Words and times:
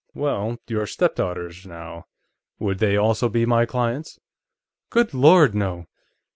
"Well, 0.15 0.57
your 0.67 0.87
stepdaughters, 0.87 1.67
now; 1.67 2.07
would 2.57 2.79
they 2.79 2.97
also 2.97 3.29
be 3.29 3.45
my 3.45 3.67
clients?" 3.67 4.19
"Good 4.89 5.13
Lord, 5.13 5.53
no!" 5.53 5.85